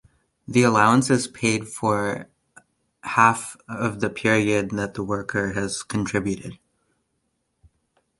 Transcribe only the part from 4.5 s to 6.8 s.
that the worker has contributed.